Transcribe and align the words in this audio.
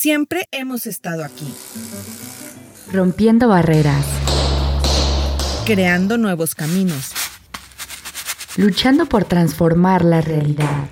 Siempre 0.00 0.46
hemos 0.52 0.86
estado 0.86 1.24
aquí. 1.24 1.52
Rompiendo 2.92 3.48
barreras. 3.48 4.06
Creando 5.66 6.18
nuevos 6.18 6.54
caminos. 6.54 7.10
Luchando 8.56 9.06
por 9.06 9.24
transformar 9.24 10.04
la 10.04 10.20
realidad. 10.20 10.86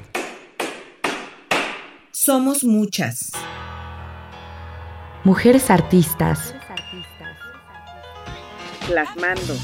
Somos 2.10 2.64
muchas. 2.64 3.30
Mujeres 5.22 5.70
artistas. 5.70 6.52
Plasmando. 8.88 9.56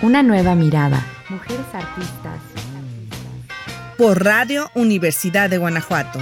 Una 0.00 0.22
nueva 0.22 0.54
mirada. 0.54 1.04
Mujeres 1.28 1.66
artistas. 1.72 2.38
Por 3.96 4.24
Radio 4.24 4.70
Universidad 4.76 5.50
de 5.50 5.58
Guanajuato. 5.58 6.20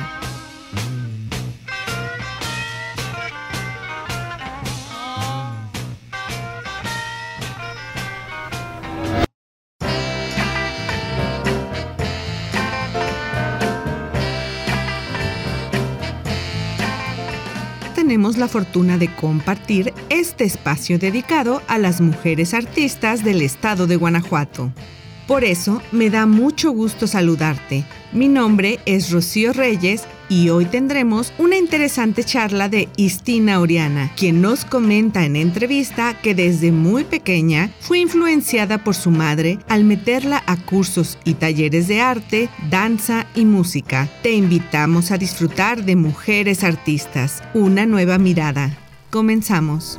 Tenemos 18.17 18.39
la 18.39 18.49
fortuna 18.49 18.97
de 18.97 19.15
compartir 19.15 19.93
este 20.09 20.45
espacio 20.45 20.99
dedicado 20.99 21.61
a 21.69 21.77
las 21.77 22.01
mujeres 22.01 22.55
artistas 22.55 23.23
del 23.23 23.43
estado 23.43 23.87
de 23.87 23.97
Guanajuato. 23.97 24.73
Por 25.27 25.45
eso 25.45 25.83
me 25.93 26.09
da 26.09 26.25
mucho 26.25 26.71
gusto 26.71 27.07
saludarte. 27.07 27.85
Mi 28.13 28.29
nombre 28.29 28.81
es 28.87 29.11
Rocío 29.11 29.53
Reyes 29.53 30.05
y 30.29 30.49
hoy 30.49 30.65
tendremos 30.65 31.33
una 31.39 31.57
interesante 31.57 32.25
charla 32.25 32.69
de 32.69 32.89
Istina 32.97 33.61
Oriana, 33.61 34.13
quien 34.17 34.41
nos 34.41 34.65
comenta 34.65 35.25
en 35.25 35.37
entrevista 35.37 36.21
que 36.21 36.35
desde 36.35 36.73
muy 36.73 37.05
pequeña 37.05 37.71
fue 37.81 37.99
influenciada 37.99 38.83
por 38.83 38.95
su 38.95 39.11
madre 39.11 39.59
al 39.69 39.85
meterla 39.85 40.43
a 40.47 40.57
cursos 40.57 41.19
y 41.25 41.35
talleres 41.35 41.89
de 41.89 42.01
arte, 42.01 42.49
danza 42.71 43.27
y 43.35 43.45
música. 43.45 44.09
Te 44.23 44.33
invitamos 44.33 45.11
a 45.11 45.19
disfrutar 45.19 45.85
de 45.85 45.97
Mujeres 45.97 46.65
Artistas, 46.65 47.43
una 47.55 47.87
nueva 47.87 48.19
mirada. 48.19 48.77
Comenzamos. 49.11 49.99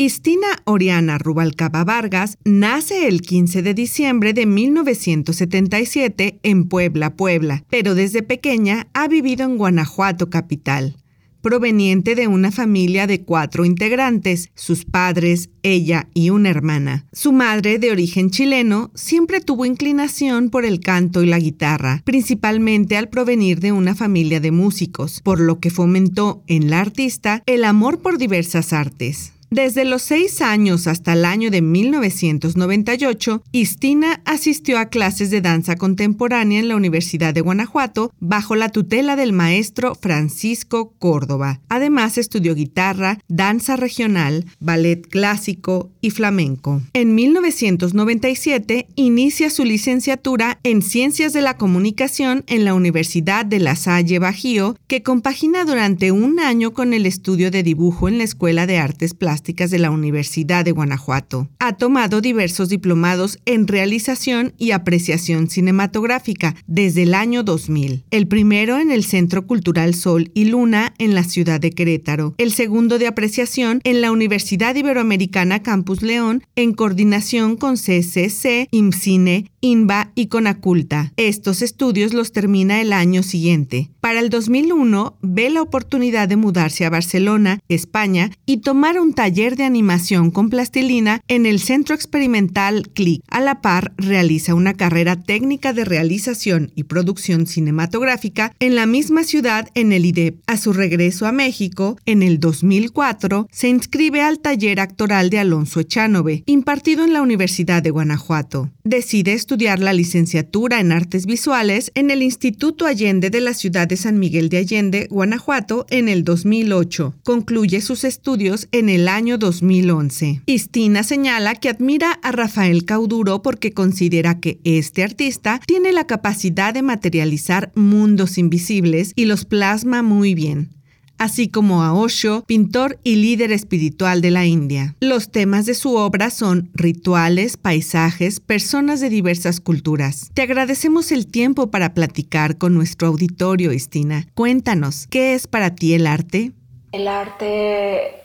Istina 0.00 0.62
Oriana 0.64 1.18
Rubalcaba 1.18 1.84
Vargas 1.84 2.38
nace 2.42 3.06
el 3.06 3.20
15 3.20 3.60
de 3.60 3.74
diciembre 3.74 4.32
de 4.32 4.46
1977 4.46 6.40
en 6.42 6.68
Puebla, 6.70 7.16
Puebla, 7.16 7.64
pero 7.68 7.94
desde 7.94 8.22
pequeña 8.22 8.88
ha 8.94 9.08
vivido 9.08 9.44
en 9.44 9.58
Guanajuato 9.58 10.30
capital. 10.30 10.96
Proveniente 11.42 12.14
de 12.14 12.28
una 12.28 12.50
familia 12.50 13.06
de 13.06 13.20
cuatro 13.24 13.66
integrantes, 13.66 14.48
sus 14.54 14.86
padres, 14.86 15.50
ella 15.62 16.08
y 16.14 16.30
una 16.30 16.48
hermana. 16.48 17.04
Su 17.12 17.32
madre, 17.32 17.78
de 17.78 17.92
origen 17.92 18.30
chileno, 18.30 18.90
siempre 18.94 19.42
tuvo 19.42 19.66
inclinación 19.66 20.48
por 20.48 20.64
el 20.64 20.80
canto 20.80 21.22
y 21.22 21.26
la 21.26 21.38
guitarra, 21.38 22.00
principalmente 22.06 22.96
al 22.96 23.10
provenir 23.10 23.60
de 23.60 23.72
una 23.72 23.94
familia 23.94 24.40
de 24.40 24.50
músicos, 24.50 25.20
por 25.22 25.40
lo 25.40 25.60
que 25.60 25.68
fomentó 25.68 26.42
en 26.46 26.70
la 26.70 26.80
artista 26.80 27.42
el 27.44 27.64
amor 27.64 27.98
por 27.98 28.16
diversas 28.16 28.72
artes. 28.72 29.34
Desde 29.50 29.84
los 29.84 30.02
seis 30.02 30.42
años 30.42 30.86
hasta 30.86 31.14
el 31.14 31.24
año 31.24 31.50
de 31.50 31.60
1998, 31.60 33.42
Istina 33.50 34.22
asistió 34.24 34.78
a 34.78 34.90
clases 34.90 35.30
de 35.30 35.40
danza 35.40 35.74
contemporánea 35.74 36.60
en 36.60 36.68
la 36.68 36.76
Universidad 36.76 37.34
de 37.34 37.40
Guanajuato 37.40 38.12
bajo 38.20 38.54
la 38.54 38.68
tutela 38.68 39.16
del 39.16 39.32
maestro 39.32 39.96
Francisco 39.96 40.94
Córdoba. 41.00 41.60
Además, 41.68 42.16
estudió 42.16 42.54
guitarra, 42.54 43.18
danza 43.26 43.74
regional, 43.74 44.46
ballet 44.60 45.04
clásico 45.08 45.90
y 46.00 46.10
flamenco. 46.10 46.80
En 46.92 47.16
1997, 47.16 48.86
inicia 48.94 49.50
su 49.50 49.64
licenciatura 49.64 50.60
en 50.62 50.80
Ciencias 50.80 51.32
de 51.32 51.42
la 51.42 51.56
Comunicación 51.56 52.44
en 52.46 52.64
la 52.64 52.74
Universidad 52.74 53.44
de 53.46 53.58
La 53.58 53.74
Salle 53.74 54.20
Bajío, 54.20 54.76
que 54.86 55.02
compagina 55.02 55.64
durante 55.64 56.12
un 56.12 56.38
año 56.38 56.72
con 56.72 56.94
el 56.94 57.04
estudio 57.04 57.50
de 57.50 57.64
dibujo 57.64 58.06
en 58.08 58.18
la 58.18 58.24
Escuela 58.24 58.68
de 58.68 58.78
Artes 58.78 59.12
Plásticas 59.12 59.39
de 59.42 59.78
la 59.78 59.90
Universidad 59.90 60.64
de 60.64 60.72
Guanajuato. 60.72 61.48
Ha 61.58 61.76
tomado 61.76 62.20
diversos 62.20 62.68
diplomados 62.68 63.38
en 63.46 63.66
realización 63.66 64.52
y 64.58 64.70
apreciación 64.70 65.48
cinematográfica 65.48 66.54
desde 66.66 67.02
el 67.02 67.14
año 67.14 67.42
2000. 67.42 68.04
El 68.10 68.28
primero 68.28 68.78
en 68.78 68.90
el 68.90 69.02
Centro 69.02 69.46
Cultural 69.46 69.94
Sol 69.94 70.30
y 70.34 70.44
Luna 70.44 70.94
en 70.98 71.14
la 71.14 71.24
ciudad 71.24 71.58
de 71.58 71.70
Querétaro. 71.70 72.34
El 72.38 72.52
segundo 72.52 72.98
de 72.98 73.06
apreciación 73.06 73.80
en 73.84 74.00
la 74.00 74.12
Universidad 74.12 74.74
Iberoamericana 74.74 75.62
Campus 75.62 76.02
León 76.02 76.44
en 76.54 76.72
coordinación 76.72 77.56
con 77.56 77.76
CCC, 77.76 78.68
IMCINE, 78.70 79.50
INBA 79.60 80.12
y 80.14 80.26
Conaculta. 80.26 81.12
Estos 81.16 81.62
estudios 81.62 82.14
los 82.14 82.32
termina 82.32 82.80
el 82.80 82.92
año 82.92 83.22
siguiente. 83.22 83.90
Para 84.00 84.20
el 84.20 84.30
2001 84.30 85.18
ve 85.22 85.50
la 85.50 85.62
oportunidad 85.62 86.28
de 86.28 86.36
mudarse 86.36 86.84
a 86.84 86.90
Barcelona, 86.90 87.60
España, 87.68 88.30
y 88.46 88.58
tomar 88.58 89.00
un 89.00 89.12
taller 89.12 89.29
taller 89.30 89.54
de 89.54 89.62
animación 89.62 90.32
con 90.32 90.50
plastilina 90.50 91.20
en 91.28 91.46
el 91.46 91.60
Centro 91.60 91.94
Experimental 91.94 92.88
CLIC. 92.94 93.22
A 93.28 93.40
la 93.40 93.60
par, 93.60 93.92
realiza 93.96 94.56
una 94.56 94.74
carrera 94.74 95.14
técnica 95.14 95.72
de 95.72 95.84
realización 95.84 96.72
y 96.74 96.82
producción 96.82 97.46
cinematográfica 97.46 98.52
en 98.58 98.74
la 98.74 98.86
misma 98.86 99.22
ciudad 99.22 99.68
en 99.74 99.92
el 99.92 100.04
IDEP. 100.04 100.40
A 100.48 100.56
su 100.56 100.72
regreso 100.72 101.26
a 101.28 101.32
México, 101.32 101.96
en 102.06 102.24
el 102.24 102.40
2004, 102.40 103.46
se 103.52 103.68
inscribe 103.68 104.20
al 104.20 104.40
taller 104.40 104.80
actoral 104.80 105.30
de 105.30 105.38
Alonso 105.38 105.78
Echanove, 105.78 106.42
impartido 106.46 107.04
en 107.04 107.12
la 107.12 107.22
Universidad 107.22 107.84
de 107.84 107.90
Guanajuato. 107.90 108.68
Decide 108.82 109.34
estudiar 109.34 109.78
la 109.78 109.92
licenciatura 109.92 110.80
en 110.80 110.90
artes 110.90 111.26
visuales 111.26 111.92
en 111.94 112.10
el 112.10 112.22
Instituto 112.22 112.84
Allende 112.84 113.30
de 113.30 113.40
la 113.40 113.54
ciudad 113.54 113.86
de 113.86 113.96
San 113.96 114.18
Miguel 114.18 114.48
de 114.48 114.56
Allende, 114.56 115.06
Guanajuato, 115.08 115.86
en 115.88 116.08
el 116.08 116.24
2008. 116.24 117.14
Concluye 117.22 117.80
sus 117.80 118.02
estudios 118.02 118.66
en 118.72 118.88
el 118.88 119.06
año 119.06 119.19
año 119.20 119.36
2011. 119.36 120.40
Istina 120.46 121.02
señala 121.02 121.54
que 121.54 121.68
admira 121.68 122.12
a 122.22 122.32
Rafael 122.32 122.86
Cauduro 122.86 123.42
porque 123.42 123.72
considera 123.72 124.40
que 124.40 124.60
este 124.64 125.04
artista 125.04 125.60
tiene 125.66 125.92
la 125.92 126.06
capacidad 126.06 126.72
de 126.72 126.80
materializar 126.80 127.70
mundos 127.74 128.38
invisibles 128.38 129.12
y 129.16 129.26
los 129.26 129.44
plasma 129.44 130.02
muy 130.02 130.34
bien 130.34 130.70
así 131.18 131.48
como 131.48 131.82
a 131.82 131.92
Osho, 131.92 132.44
pintor 132.46 132.98
y 133.04 133.16
líder 133.16 133.52
espiritual 133.52 134.22
de 134.22 134.30
la 134.30 134.46
India. 134.46 134.96
Los 135.00 135.30
temas 135.30 135.66
de 135.66 135.74
su 135.74 135.96
obra 135.96 136.30
son 136.30 136.70
rituales, 136.72 137.58
paisajes, 137.58 138.40
personas 138.40 139.00
de 139.00 139.10
diversas 139.10 139.60
culturas. 139.60 140.30
Te 140.32 140.40
agradecemos 140.40 141.12
el 141.12 141.26
tiempo 141.26 141.70
para 141.70 141.92
platicar 141.92 142.56
con 142.56 142.72
nuestro 142.72 143.08
auditorio, 143.08 143.70
Istina. 143.74 144.28
Cuéntanos, 144.32 145.06
¿qué 145.10 145.34
es 145.34 145.46
para 145.46 145.74
ti 145.74 145.92
el 145.92 146.06
arte? 146.06 146.52
El 146.92 147.06
arte 147.06 148.19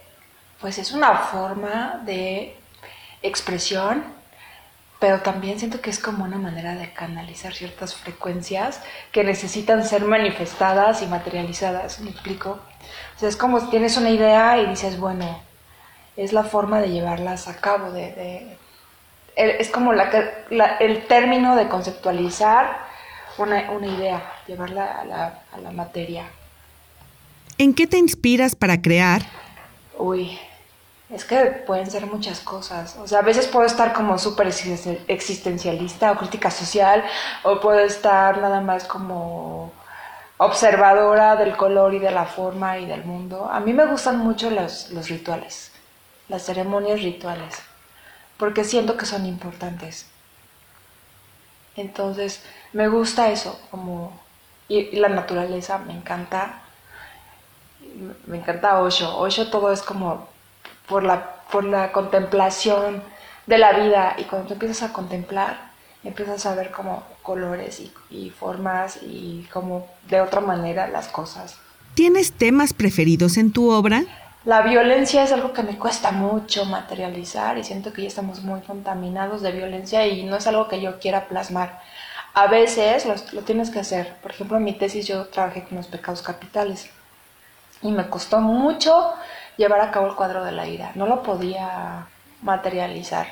pues 0.66 0.80
es 0.80 0.94
una 0.94 1.16
forma 1.20 2.02
de 2.08 2.56
expresión, 3.22 4.04
pero 5.00 5.20
también 5.20 5.60
siento 5.60 5.80
que 5.80 5.92
es 5.92 6.00
como 6.00 6.24
una 6.24 6.40
manera 6.40 6.74
de 6.74 6.92
canalizar 6.92 7.54
ciertas 7.54 7.94
frecuencias 7.94 8.82
que 9.12 9.24
necesitan 9.24 9.86
ser 9.86 10.06
manifestadas 10.06 11.04
y 11.04 11.06
materializadas, 11.06 12.00
¿me 12.00 12.10
explico? 12.10 12.60
O 13.16 13.20
sea, 13.20 13.30
es 13.30 13.38
como 13.38 13.70
tienes 13.70 13.96
una 13.98 14.10
idea 14.10 14.60
y 14.60 14.66
dices, 14.66 15.00
bueno, 15.00 15.40
es 16.18 16.34
la 16.34 16.44
forma 16.44 16.82
de 16.82 16.90
llevarlas 16.90 17.48
a 17.48 17.58
cabo, 17.58 17.92
de, 17.92 18.58
es 19.36 19.70
como 19.70 19.94
la, 19.94 20.10
el 20.80 21.06
término 21.06 21.56
de 21.56 21.68
conceptualizar 21.68 22.76
una, 23.38 23.72
idea, 23.86 24.34
llevarla 24.48 25.00
a 25.00 25.06
la, 25.06 25.44
a 25.54 25.60
la 25.60 25.70
materia. 25.70 26.26
¿En 27.60 27.76
qué 27.76 27.86
te 27.86 28.00
inspiras 28.00 28.56
para 28.56 28.82
crear? 28.82 29.22
Uy, 29.98 30.38
es 31.16 31.24
que 31.24 31.46
pueden 31.66 31.90
ser 31.90 32.06
muchas 32.08 32.42
cosas. 32.42 32.98
O 32.98 33.08
sea, 33.08 33.20
a 33.20 33.22
veces 33.22 33.48
puedo 33.48 33.66
estar 33.66 33.94
como 33.94 34.18
súper 34.20 34.48
existencialista 35.08 36.12
o 36.12 36.18
crítica 36.18 36.52
social, 36.52 37.04
o 37.44 37.62
puedo 37.62 37.80
estar 37.80 38.40
nada 38.40 38.60
más 38.60 38.84
como 38.84 39.72
observadora 40.38 41.38
del 41.38 41.56
color 41.56 41.94
y 41.94 42.00
de 42.00 42.12
la 42.12 42.26
forma 42.26 42.80
y 42.80 42.86
del 42.86 43.06
mundo. 43.06 43.50
A 43.50 43.62
mí 43.62 43.72
me 43.72 43.86
gustan 43.86 44.20
mucho 44.20 44.50
los, 44.50 44.90
rituales, 45.08 45.72
las 46.28 46.44
ceremonias 46.44 47.02
rituales, 47.02 47.62
porque 48.38 48.66
siento 48.66 48.98
que 48.98 49.06
son 49.06 49.26
importantes. 49.26 50.08
Entonces, 51.78 52.44
me 52.74 52.90
gusta 52.90 53.32
eso, 53.32 53.60
como... 53.72 54.20
Y, 54.68 54.98
la 54.98 55.10
naturaleza, 55.10 55.78
me 55.78 55.94
encanta. 55.94 56.62
Me 58.26 58.38
encanta 58.38 58.82
Osho. 58.82 59.18
Osho 59.18 59.50
todo 59.50 59.72
es 59.72 59.82
como 59.82 60.28
por 60.88 61.04
la, 61.04 61.36
por 61.52 61.64
la 61.64 61.92
contemplación 61.92 63.04
de 63.48 63.58
la 63.58 63.74
vida 63.74 64.16
y 64.18 64.24
cuando 64.24 64.48
tú 64.48 64.54
empiezas 64.54 64.90
a 64.90 64.94
contemplar, 64.94 65.72
empiezas 66.04 66.46
a 66.46 66.56
ver 66.56 66.72
como 66.72 67.04
colores 67.22 67.82
y, 68.10 68.30
formas 68.30 69.00
y 69.02 69.48
como 69.52 69.88
de 70.08 70.22
otra 70.22 70.42
manera 70.42 70.88
las 70.88 71.08
cosas. 71.08 71.58
¿Tienes 71.96 72.34
temas 72.34 72.74
preferidos 72.74 73.38
en 73.38 73.52
tu 73.52 73.72
obra? 73.72 74.04
La 74.46 74.62
violencia 74.62 75.24
es 75.24 75.32
algo 75.32 75.54
que 75.54 75.64
me 75.64 75.78
cuesta 75.78 76.12
mucho 76.12 76.66
materializar 76.66 77.58
y 77.58 77.64
siento 77.64 77.92
que 77.92 78.04
ya 78.04 78.08
estamos 78.08 78.44
muy 78.44 78.62
contaminados 78.62 79.42
de 79.42 79.52
violencia 79.52 80.06
y 80.06 80.24
no 80.24 80.36
es 80.36 80.46
algo 80.46 80.68
que 80.68 80.80
yo 80.80 81.00
quiera 81.00 81.28
plasmar. 81.28 81.82
A 82.36 82.48
veces 82.48 83.06
lo, 83.34 83.42
tienes 83.42 83.72
que 83.72 83.80
hacer. 83.80 84.14
Por 84.22 84.32
ejemplo, 84.32 84.58
en 84.58 84.66
mi 84.66 84.74
tesis 84.74 85.08
yo 85.08 85.26
trabajé 85.28 85.64
con 85.64 85.78
los 85.78 85.88
pecados 85.88 86.22
capitales 86.22 86.90
y 87.82 87.92
me 87.92 88.08
costó 88.08 88.40
mucho 88.40 89.14
llevar 89.58 89.82
a 89.82 89.92
cabo 89.92 90.08
el 90.08 90.16
cuadro 90.16 90.44
de 90.44 90.52
la 90.52 90.68
ira. 90.68 90.92
No 90.96 91.06
lo 91.06 91.24
podía 91.24 92.08
materializar. 92.42 93.28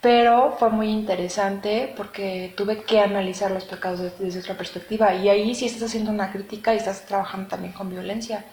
Pero 0.00 0.54
fue 0.58 0.70
muy 0.70 0.88
interesante 0.88 1.92
porque 1.96 2.54
tuve 2.56 2.82
que 2.82 3.00
analizar 3.00 3.50
los 3.50 3.64
pecados 3.64 4.00
desde, 4.18 4.40
otra 4.40 4.56
perspectiva. 4.56 5.14
Y 5.14 5.28
ahí 5.28 5.54
sí 5.54 5.66
estás 5.66 5.84
haciendo 5.84 6.10
una 6.10 6.30
crítica 6.30 6.74
y 6.74 6.76
estás 6.76 7.06
trabajando 7.06 7.48
también 7.48 7.72
con 7.72 7.90
violencia. 7.90 8.44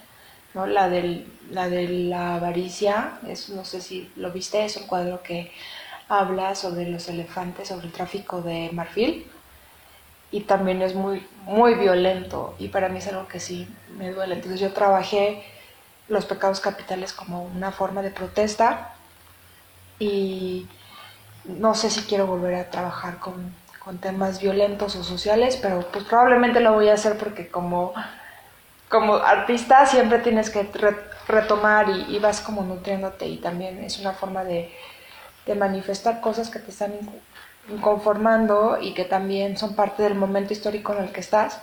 ¿no? 0.54 0.66
La, 0.66 0.90
del, 0.90 1.28
la 1.52 1.70
de 1.70 1.88
la 1.88 2.36
avaricia, 2.36 3.20
es, 3.28 3.50
no 3.50 3.66
sé 3.66 3.82
si 3.82 4.12
lo 4.16 4.32
viste, 4.32 4.66
es 4.66 4.78
un 4.78 4.88
cuadro 4.88 5.22
que 5.22 5.52
habla 6.10 6.56
sobre 6.56 6.90
los 6.90 7.08
elefantes, 7.10 7.68
sobre 7.68 7.88
el 7.88 7.92
tráfico 7.92 8.42
de 8.42 8.70
marfil. 8.72 9.28
Y 10.32 10.42
también 10.42 10.82
es 10.82 10.96
muy, 10.96 11.24
muy 11.46 11.76
violento. 11.76 12.56
Y 12.58 12.70
para 12.70 12.90
mí 12.90 12.98
es 12.98 13.08
algo 13.10 13.28
que 13.28 13.40
sí 13.40 13.68
me 13.96 14.10
duele. 14.12 14.36
Entonces 14.36 14.60
yo 14.60 14.74
trabajé 14.74 15.44
los 16.08 16.26
pecados 16.26 16.60
capitales 16.60 17.14
como 17.14 17.44
una 17.44 17.72
forma 17.72 18.02
de 18.02 18.12
protesta. 18.12 18.96
Y 20.00 20.68
no 21.46 21.76
sé 21.76 21.90
si 21.90 22.02
quiero 22.02 22.28
volver 22.28 22.56
a 22.56 22.70
trabajar 22.70 23.20
con, 23.20 23.62
temas 24.00 24.40
violentos 24.40 24.96
o 24.96 25.04
sociales, 25.04 25.58
pero 25.62 25.82
pues 25.92 26.06
probablemente 26.06 26.62
lo 26.62 26.72
voy 26.72 26.88
a 26.88 26.94
hacer 26.94 27.18
porque 27.18 27.50
como, 27.50 27.94
como 28.88 29.16
artista 29.16 29.86
siempre 29.86 30.20
tienes 30.20 30.50
que 30.50 30.70
retomar 31.28 31.90
y, 31.90 32.18
vas 32.20 32.40
como 32.40 32.64
nutriéndote 32.64 33.28
y 33.28 33.40
también 33.40 33.84
es 33.84 34.00
una 34.00 34.14
forma 34.14 34.46
de, 34.46 34.74
manifestar 35.58 36.22
cosas 36.22 36.50
que 36.50 36.60
te 36.60 36.72
están 36.72 36.94
inconformando 37.68 38.78
y 38.80 38.94
que 38.94 39.04
también 39.04 39.58
son 39.58 39.76
parte 39.76 40.04
del 40.04 40.16
momento 40.16 40.54
histórico 40.54 40.94
en 40.94 41.04
el 41.04 41.12
que 41.12 41.20
estás. 41.20 41.60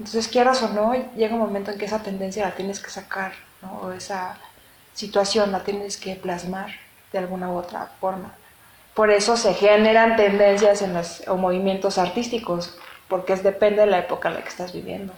Entonces, 0.00 0.26
quieras 0.26 0.60
o 0.64 0.68
no, 0.70 0.94
llega 1.14 1.34
un 1.34 1.40
momento 1.40 1.70
en 1.70 1.78
que 1.78 1.84
esa 1.84 2.02
tendencia 2.02 2.44
la 2.44 2.56
tienes 2.56 2.80
que 2.80 2.90
sacar, 2.90 3.32
¿no? 3.66 3.78
o 3.80 3.92
esa 3.92 4.36
situación 4.94 5.52
la 5.52 5.60
tienes 5.60 5.96
que 5.96 6.16
plasmar 6.16 6.70
de 7.12 7.18
alguna 7.18 7.50
u 7.50 7.56
otra 7.56 7.90
forma. 8.00 8.32
Por 8.94 9.10
eso 9.10 9.36
se 9.36 9.52
generan 9.54 10.16
tendencias 10.16 10.80
en 10.82 10.94
los, 10.94 11.22
o 11.28 11.36
movimientos 11.36 11.98
artísticos, 11.98 12.76
porque 13.08 13.34
es, 13.34 13.42
depende 13.42 13.82
de 13.82 13.86
la 13.86 13.98
época 13.98 14.28
en 14.28 14.34
la 14.36 14.42
que 14.42 14.48
estás 14.48 14.72
viviendo. 14.72 15.12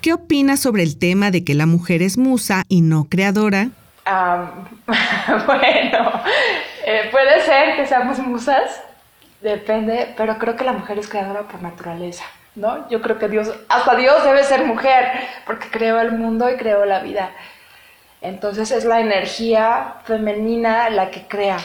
¿Qué 0.00 0.12
opinas 0.12 0.60
sobre 0.60 0.84
el 0.84 0.98
tema 0.98 1.32
de 1.32 1.42
que 1.42 1.54
la 1.54 1.66
mujer 1.66 2.02
es 2.02 2.16
musa 2.16 2.62
y 2.68 2.80
no 2.80 3.08
creadora? 3.10 3.70
bueno, 5.46 6.10
eh, 6.86 7.08
puede 7.10 7.42
ser 7.44 7.76
que 7.76 7.86
seamos 7.86 8.18
musas, 8.20 8.80
depende, 9.42 10.14
pero 10.16 10.38
creo 10.38 10.56
que 10.56 10.64
la 10.64 10.72
mujer 10.72 10.98
es 10.98 11.08
creadora 11.08 11.42
por 11.42 11.60
naturaleza, 11.60 12.24
¿no? 12.54 12.88
Yo 12.88 13.02
creo 13.02 13.18
que 13.18 13.28
Dios, 13.28 13.52
hasta 13.68 13.96
Dios 13.96 14.24
debe 14.24 14.44
ser 14.44 14.64
mujer, 14.64 15.10
porque 15.44 15.68
creó 15.68 16.00
el 16.00 16.12
mundo 16.12 16.48
y 16.48 16.56
creó 16.56 16.84
la 16.86 17.00
vida. 17.00 17.32
Entonces 18.20 18.70
es 18.70 18.84
la 18.84 19.00
energía 19.00 19.96
femenina 20.04 20.90
la 20.90 21.10
que 21.10 21.26
crea. 21.26 21.58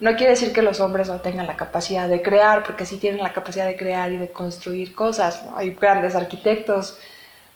No 0.00 0.16
quiere 0.16 0.30
decir 0.30 0.52
que 0.52 0.62
los 0.62 0.80
hombres 0.80 1.08
no 1.08 1.20
tengan 1.20 1.46
la 1.46 1.56
capacidad 1.56 2.08
de 2.08 2.20
crear, 2.20 2.64
porque 2.64 2.84
sí 2.84 2.96
tienen 2.96 3.22
la 3.22 3.32
capacidad 3.32 3.66
de 3.66 3.76
crear 3.76 4.10
y 4.12 4.16
de 4.16 4.30
construir 4.30 4.94
cosas. 4.94 5.42
Hay 5.56 5.70
grandes 5.70 6.14
arquitectos, 6.14 6.98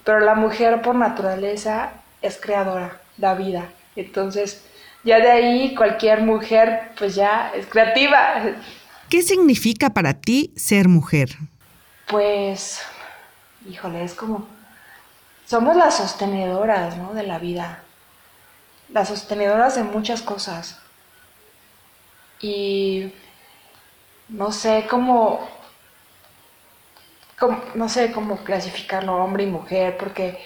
pero 0.04 0.20
la 0.20 0.34
mujer 0.34 0.80
por 0.80 0.94
naturaleza 0.94 1.92
es 2.22 2.38
creadora, 2.40 3.00
da 3.16 3.34
vida. 3.34 3.68
Entonces, 3.96 4.64
ya 5.04 5.18
de 5.18 5.30
ahí 5.30 5.74
cualquier 5.74 6.22
mujer 6.22 6.92
pues 6.96 7.14
ya 7.14 7.52
es 7.54 7.66
creativa. 7.66 8.42
¿Qué 9.08 9.22
significa 9.22 9.90
para 9.90 10.14
ti 10.14 10.52
ser 10.56 10.88
mujer? 10.88 11.30
Pues, 12.06 12.80
híjole, 13.68 14.04
es 14.04 14.14
como, 14.14 14.46
somos 15.46 15.76
las 15.76 15.96
sostenedoras 15.96 16.96
¿no? 16.96 17.14
de 17.14 17.22
la 17.22 17.38
vida, 17.38 17.82
las 18.90 19.08
sostenedoras 19.08 19.74
de 19.76 19.82
muchas 19.82 20.22
cosas 20.22 20.80
y 22.40 23.12
no 24.28 24.52
sé 24.52 24.86
cómo, 24.88 25.48
no 27.74 27.88
sé 27.88 28.12
cómo 28.12 28.36
clasificarlo 28.38 29.16
hombre 29.16 29.44
y 29.44 29.46
mujer, 29.46 29.96
porque, 29.98 30.42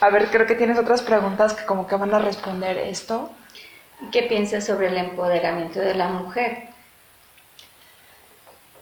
a 0.00 0.10
ver, 0.10 0.30
creo 0.30 0.46
que 0.46 0.54
tienes 0.54 0.78
otras 0.78 1.02
preguntas 1.02 1.54
que 1.54 1.64
como 1.64 1.86
que 1.86 1.96
van 1.96 2.14
a 2.14 2.18
responder 2.18 2.76
esto. 2.78 3.30
¿Qué 4.12 4.24
piensas 4.24 4.66
sobre 4.66 4.88
el 4.88 4.96
empoderamiento 4.98 5.80
de 5.80 5.94
la 5.94 6.08
mujer? 6.08 6.68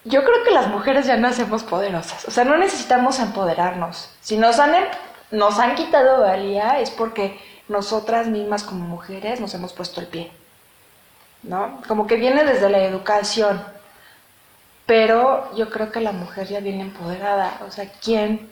Yo 0.04 0.24
creo 0.24 0.42
que 0.42 0.50
las 0.50 0.66
mujeres 0.66 1.06
ya 1.06 1.16
nacemos 1.16 1.62
poderosas, 1.62 2.26
o 2.26 2.30
sea, 2.32 2.44
no 2.44 2.56
necesitamos 2.56 3.20
empoderarnos. 3.20 4.10
Si 4.20 4.36
nos 4.36 4.58
han, 4.58 4.74
em, 4.74 4.84
nos 5.30 5.60
han 5.60 5.76
quitado 5.76 6.22
valía 6.22 6.80
es 6.80 6.90
porque 6.90 7.38
nosotras 7.68 8.26
mismas 8.26 8.62
como 8.62 8.84
mujeres 8.84 9.40
nos 9.40 9.54
hemos 9.54 9.72
puesto 9.72 10.00
el 10.00 10.06
pie. 10.06 10.30
¿no? 11.42 11.80
Como 11.88 12.06
que 12.06 12.16
viene 12.16 12.44
desde 12.44 12.70
la 12.70 12.84
educación, 12.84 13.62
pero 14.86 15.54
yo 15.56 15.70
creo 15.70 15.90
que 15.90 16.00
la 16.00 16.12
mujer 16.12 16.48
ya 16.48 16.60
viene 16.60 16.82
empoderada, 16.82 17.60
o 17.66 17.70
sea, 17.70 17.90
¿quién 18.02 18.48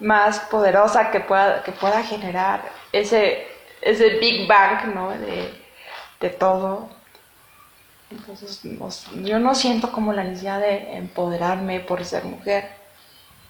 más 0.00 0.40
poderosa 0.40 1.10
que 1.10 1.20
pueda, 1.20 1.62
que 1.62 1.72
pueda 1.72 2.02
generar 2.04 2.70
ese, 2.92 3.46
ese 3.82 4.18
Big 4.18 4.46
Bang, 4.46 4.94
¿no? 4.94 5.10
De, 5.10 6.30
todo. 6.38 6.88
Entonces, 8.10 8.60
yo 9.22 9.38
no 9.38 9.54
siento 9.54 9.92
como 9.92 10.12
la 10.12 10.24
necesidad 10.24 10.60
de 10.60 10.96
empoderarme 10.96 11.80
por 11.80 12.04
ser 12.04 12.24
mujer. 12.24 12.68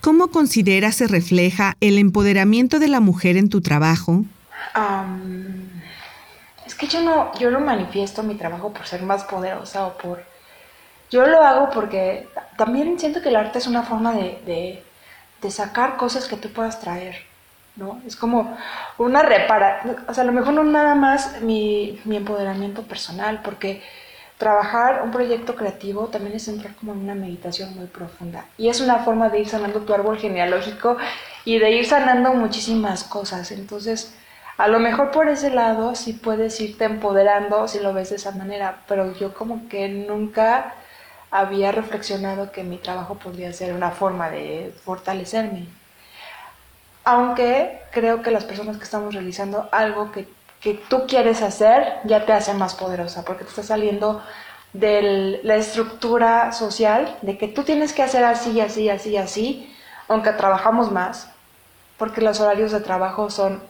¿Cómo 0.01 0.29
consideras 0.29 0.97
se 0.97 1.07
refleja 1.07 1.77
el 1.81 1.99
empoderamiento 1.99 2.79
de 2.79 2.89
la 2.89 3.01
mujer 3.01 3.37
en 3.37 3.49
tu 3.49 3.63
trabajo? 3.63 4.25
Es 6.67 6.75
que 6.75 6.87
yo 6.87 7.01
no, 7.01 7.33
yo 7.39 7.51
no 7.51 7.61
manifiesto 7.61 8.23
mi 8.23 8.35
trabajo 8.35 8.73
por 8.73 8.87
ser 8.87 9.03
más 9.03 9.25
poderosa 9.25 9.87
o 9.87 9.97
por... 9.97 10.23
Yo 11.11 11.27
lo 11.27 11.43
hago 11.43 11.71
porque 11.71 12.29
también 12.57 12.99
siento 12.99 13.23
que 13.23 13.31
el 13.31 13.37
arte 13.37 13.59
es 13.59 13.67
una 13.67 13.83
forma 13.83 14.13
de, 14.13 14.83
de, 15.41 15.51
sacar 15.51 15.97
cosas 15.97 16.29
que 16.29 16.37
tú 16.37 16.53
puedas 16.53 16.81
traer, 16.81 17.17
¿no? 17.77 18.03
Es 18.07 18.17
como 18.17 18.57
una 18.99 19.23
repara... 19.23 19.83
O 20.09 20.13
sea, 20.13 20.25
a 20.25 20.27
lo 20.27 20.33
mejor 20.33 20.53
no 20.53 20.65
nada 20.65 20.95
más 20.95 21.41
mi, 21.41 21.99
mi 22.05 22.17
empoderamiento 22.17 22.83
personal, 22.83 23.41
porque 23.43 23.83
trabajar 24.37 25.03
un 25.03 25.11
proyecto 25.11 25.57
creativo 25.57 26.07
también 26.07 26.37
es 26.37 26.47
entrar 26.49 26.75
como 26.77 26.93
en 26.93 27.01
una 27.01 27.15
meditación 27.15 27.75
muy 27.75 27.87
profunda. 27.87 28.45
Y 28.59 28.69
es 28.69 28.81
una 28.81 28.99
forma 28.99 29.31
de 29.31 29.41
ir 29.41 29.49
sanando 29.49 29.81
tu 29.81 29.95
árbol 29.95 30.19
genealógico 30.19 30.99
y 31.47 31.59
de 31.59 31.71
ir 31.71 31.87
sanando 31.87 32.35
muchísimas 32.35 33.05
cosas. 33.05 33.51
Entonces, 33.51 34.15
a 34.59 34.67
lo 34.67 34.81
mejor 34.81 35.13
por 35.13 35.29
ese 35.29 35.51
lado 35.51 35.95
sí 35.95 36.13
puedes 36.13 36.61
irte 36.61 36.85
empoderando 36.85 37.69
si 37.69 37.79
lo 37.79 37.95
ves 37.95 38.11
de 38.11 38.17
esa 38.17 38.33
manera, 38.33 38.81
pero 38.89 39.15
yo 39.15 39.33
como 39.33 39.69
que 39.69 39.89
nunca 39.89 40.75
había 41.31 41.71
reflexionado 41.71 42.51
que 42.51 42.65
mi 42.65 42.79
trabajo 42.79 43.15
podría 43.15 43.53
ser 43.53 43.73
una 43.73 43.93
forma 43.93 44.31
de 44.31 44.75
fortalecerme. 44.85 45.67
Aunque 47.05 47.83
creo 47.93 48.21
que 48.23 48.33
las 48.33 48.45
personas 48.45 48.79
que 48.79 48.85
estamos 48.85 49.15
realizando 49.15 49.69
algo 49.71 50.11
que, 50.11 50.27
que 50.61 50.75
tú 50.75 51.07
quieres 51.07 51.41
hacer 51.43 52.01
ya 52.05 52.27
te 52.27 52.33
hace 52.33 52.53
más 52.53 52.75
poderosa, 52.75 53.25
porque 53.25 53.45
te 53.45 53.51
está 53.51 53.63
saliendo 53.63 54.23
de 54.73 55.41
la 55.45 55.55
estructura 55.55 56.51
social 56.53 57.17
de 57.23 57.39
que 57.39 57.47
tú 57.47 57.63
tienes 57.63 57.93
que 57.93 58.03
hacer 58.03 58.25
así, 58.25 58.61
así, 58.61 58.91
así, 58.91 59.17
así, 59.17 59.77
aunque 60.09 60.33
trabajamos 60.33 60.91
más, 60.91 61.31
porque 61.97 62.21
los 62.21 62.41
horarios 62.41 62.73
de 62.73 62.81
trabajo 62.81 63.31
son 63.31 63.63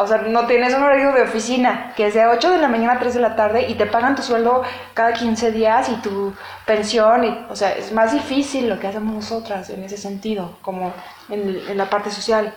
o 0.00 0.06
sea, 0.06 0.18
no 0.18 0.46
tienes 0.46 0.72
un 0.74 0.84
horario 0.84 1.12
de 1.12 1.22
oficina 1.22 1.92
que 1.96 2.06
es 2.06 2.14
de 2.14 2.24
8 2.24 2.52
de 2.52 2.58
la 2.58 2.68
mañana 2.68 2.92
a 2.92 2.98
3 3.00 3.14
de 3.14 3.20
la 3.20 3.34
tarde 3.34 3.68
y 3.68 3.74
te 3.74 3.84
pagan 3.84 4.14
tu 4.14 4.22
sueldo 4.22 4.62
cada 4.94 5.12
15 5.12 5.50
días 5.50 5.88
y 5.88 5.96
tu 5.96 6.32
pensión. 6.64 7.24
Y, 7.24 7.46
o 7.50 7.56
sea, 7.56 7.72
es 7.72 7.90
más 7.90 8.12
difícil 8.12 8.68
lo 8.68 8.78
que 8.78 8.86
hacemos 8.86 9.12
nosotras 9.12 9.68
en 9.70 9.82
ese 9.82 9.96
sentido, 9.96 10.56
como 10.62 10.94
en, 11.28 11.76
la 11.76 11.90
parte 11.90 12.12
social. 12.12 12.54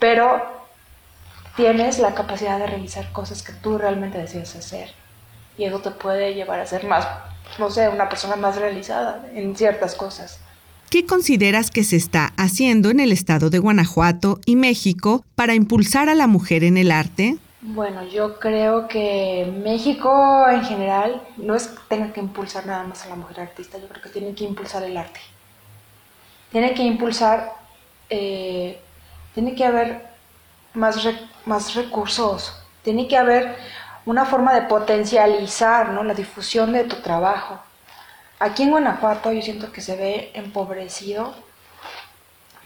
Pero 0.00 0.42
tienes 1.54 2.00
la 2.00 2.14
capacidad 2.14 2.58
de 2.58 2.66
realizar 2.66 3.12
cosas 3.12 3.44
que 3.44 3.52
tú 3.52 3.78
realmente 3.78 4.18
deseas 4.18 4.56
hacer. 4.56 4.92
Y 5.56 5.66
eso 5.66 5.78
te 5.78 5.92
puede 5.92 6.34
llevar 6.34 6.58
a 6.58 6.66
ser 6.66 6.84
más, 6.84 7.06
no 7.60 7.70
sé, 7.70 7.88
una 7.88 8.08
persona 8.08 8.34
más 8.34 8.56
realizada 8.56 9.22
en 9.34 9.54
ciertas 9.54 9.94
cosas. 9.94 10.40
¿Qué 10.90 11.06
consideras 11.06 11.70
que 11.70 11.84
se 11.84 11.96
está 11.96 12.32
haciendo 12.36 12.90
en 12.90 12.98
el 12.98 13.12
estado 13.12 13.48
de 13.48 13.60
Guanajuato 13.60 14.40
y 14.44 14.56
México 14.56 15.24
para 15.36 15.54
impulsar 15.54 16.08
a 16.08 16.16
la 16.16 16.26
mujer 16.26 16.64
en 16.64 16.76
el 16.76 16.90
arte? 16.90 17.38
Bueno, 17.60 18.04
yo 18.08 18.40
creo 18.40 18.88
que 18.88 19.50
México 19.62 20.46
en 20.50 20.64
general 20.64 21.22
no 21.36 21.54
es 21.54 21.68
que 21.68 21.78
tenga 21.88 22.12
que 22.12 22.20
impulsar 22.20 22.66
nada 22.66 22.82
más 22.82 23.06
a 23.06 23.10
la 23.10 23.14
mujer 23.14 23.40
artista, 23.40 23.78
yo 23.78 23.86
creo 23.86 24.02
que 24.02 24.08
tiene 24.08 24.34
que 24.34 24.44
impulsar 24.44 24.82
el 24.82 24.96
arte. 24.96 25.20
Tiene 26.50 26.74
que 26.74 26.82
impulsar 26.82 27.52
eh, 28.10 28.80
tiene 29.34 29.54
que 29.54 29.64
haber 29.64 30.06
más, 30.74 30.98
más 31.46 31.74
recursos, 31.74 32.60
tiene 32.82 33.06
que 33.06 33.16
haber 33.16 33.56
una 34.06 34.24
forma 34.24 34.52
de 34.54 34.62
potencializar 34.62 35.90
¿no? 35.90 36.02
la 36.02 36.14
difusión 36.14 36.72
de 36.72 36.84
tu 36.84 36.96
trabajo. 36.96 37.60
Aquí 38.40 38.62
en 38.62 38.70
Guanajuato 38.70 39.32
yo 39.32 39.42
siento 39.42 39.70
que 39.70 39.82
se 39.82 39.96
ve 39.96 40.30
empobrecido 40.32 41.34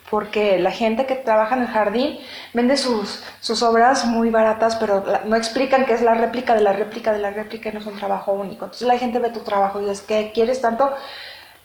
porque 0.09 0.61
la 0.61 0.71
gente 0.71 1.05
que 1.07 1.17
trabaja 1.17 1.57
en 1.57 1.63
el 1.63 1.69
jardín 1.69 2.21
vende 2.53 2.77
sus, 2.77 3.25
sus 3.41 3.61
obras 3.65 4.05
muy 4.07 4.31
baratas, 4.31 4.77
pero 4.77 5.03
no 5.25 5.35
explican 5.35 5.85
que 5.85 5.95
es 5.95 6.03
la 6.03 6.15
réplica 6.15 6.55
de 6.55 6.61
la 6.61 6.73
réplica 6.73 7.13
de 7.13 7.19
la 7.19 7.31
réplica 7.31 7.71
y 7.71 7.73
no 7.73 7.81
es 7.81 7.87
un 7.87 7.97
trabajo 7.97 8.33
único. 8.33 8.67
Entonces 8.67 8.87
la 8.87 8.99
gente 8.99 9.19
ve 9.19 9.31
tu 9.31 9.41
trabajo 9.41 9.81
y 9.81 9.87
dice, 9.87 10.05
¿qué 10.07 10.31
quieres 10.33 10.61
tanto? 10.61 10.95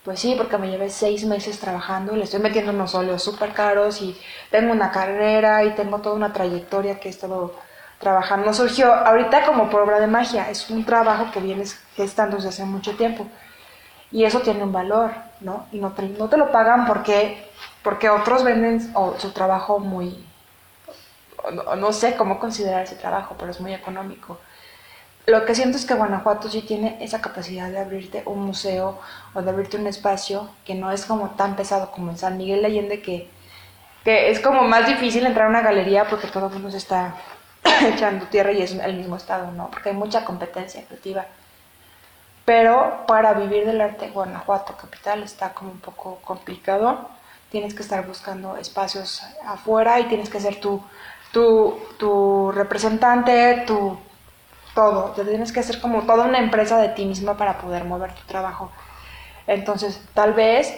Pues 0.03 0.19
sí, 0.19 0.33
porque 0.35 0.57
me 0.57 0.71
llevé 0.71 0.89
seis 0.89 1.23
meses 1.25 1.59
trabajando 1.59 2.15
y 2.15 2.17
le 2.17 2.23
estoy 2.23 2.39
metiendo 2.39 2.71
unos 2.71 2.95
óleos 2.95 3.21
súper 3.21 3.53
caros 3.53 4.01
y 4.01 4.19
tengo 4.49 4.71
una 4.71 4.89
carrera 4.89 5.63
y 5.65 5.75
tengo 5.75 5.99
toda 5.99 6.15
una 6.15 6.33
trayectoria 6.33 6.99
que 6.99 7.09
he 7.09 7.11
estado 7.11 7.53
trabajando. 7.99 8.47
No 8.47 8.53
surgió 8.55 8.91
ahorita 8.91 9.45
como 9.45 9.69
por 9.69 9.81
obra 9.81 9.99
de 9.99 10.07
magia, 10.07 10.49
es 10.49 10.67
un 10.71 10.83
trabajo 10.83 11.29
que 11.31 11.41
vienes 11.41 11.79
gestando 11.95 12.37
desde 12.37 12.49
hace 12.49 12.65
mucho 12.65 12.95
tiempo. 12.95 13.27
Y 14.11 14.23
eso 14.23 14.41
tiene 14.41 14.63
un 14.63 14.71
valor, 14.71 15.11
¿no? 15.41 15.67
Y 15.71 15.79
no 15.79 15.91
te, 15.91 16.37
lo 16.37 16.51
pagan 16.51 16.87
porque, 16.87 17.49
porque 17.83 18.09
otros 18.09 18.43
venden 18.43 18.93
su 19.17 19.31
trabajo 19.31 19.79
muy... 19.79 20.25
No, 21.53 21.75
no 21.75 21.93
sé 21.93 22.15
cómo 22.15 22.39
considerar 22.39 22.83
ese 22.83 22.95
trabajo, 22.95 23.35
pero 23.37 23.51
es 23.51 23.61
muy 23.61 23.73
económico. 23.73 24.39
Lo 25.29 25.45
que 25.45 25.53
siento 25.53 25.77
es 25.77 25.85
que 25.85 25.93
Guanajuato 25.93 26.49
sí 26.49 26.61
tiene 26.63 26.97
esa 27.01 27.21
capacidad 27.21 27.69
de 27.69 27.77
abrirte 27.77 28.23
un 28.25 28.39
museo 28.39 28.99
o 29.35 29.41
de 29.43 29.49
abrirte 29.51 29.77
un 29.77 29.85
espacio 29.85 30.49
que 30.65 30.73
no 30.73 30.91
es 30.91 31.05
como 31.05 31.29
tan 31.31 31.55
pesado 31.55 31.91
como 31.91 32.09
en 32.09 32.17
San 32.17 32.35
Miguel 32.35 32.61
de 32.61 32.65
Allende, 32.65 33.01
que, 33.03 33.29
que 34.03 34.31
es 34.31 34.39
como 34.39 34.63
más 34.63 34.87
difícil 34.87 35.27
entrar 35.27 35.45
a 35.45 35.49
una 35.49 35.61
galería 35.61 36.09
porque 36.09 36.27
todo 36.27 36.47
el 36.47 36.53
mundo 36.53 36.71
se 36.71 36.77
está 36.77 37.15
echando 37.93 38.25
tierra 38.25 38.51
y 38.53 38.63
es 38.63 38.71
el 38.71 38.95
mismo 38.95 39.17
estado, 39.17 39.51
¿no? 39.51 39.69
Porque 39.69 39.89
hay 39.89 39.95
mucha 39.95 40.25
competencia 40.25 40.83
creativa. 40.85 41.27
Pero 42.49 43.05
para 43.05 43.33
vivir 43.33 43.63
del 43.67 43.79
arte, 43.79 44.09
Guanajuato 44.09 44.75
capital 44.75 45.21
está 45.21 45.53
como 45.53 45.69
un 45.69 45.79
poco 45.79 46.17
complicado. 46.23 47.07
Tienes 47.51 47.75
que 47.75 47.83
estar 47.83 48.07
buscando 48.07 48.57
espacios 48.57 49.21
afuera 49.45 49.99
y 49.99 50.05
tienes 50.05 50.31
que 50.31 50.39
ser 50.39 50.59
tu, 50.59 50.81
tu, 51.31 51.79
tu 51.99 52.51
representante, 52.51 53.65
tu 53.67 53.99
todo. 54.73 55.11
Te 55.11 55.25
tienes 55.25 55.51
que 55.51 55.59
hacer 55.59 55.79
como 55.79 56.07
toda 56.07 56.25
una 56.25 56.39
empresa 56.39 56.79
de 56.79 56.89
ti 56.89 57.05
misma 57.05 57.37
para 57.37 57.59
poder 57.59 57.83
mover 57.83 58.15
tu 58.15 58.23
trabajo. 58.25 58.71
Entonces, 59.45 60.01
tal 60.15 60.33
vez 60.33 60.75